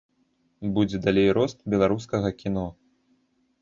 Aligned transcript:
Будзе 0.77 0.97
далей 1.05 1.29
рост 1.41 1.57
беларускага 1.77 2.35
кіно. 2.43 2.69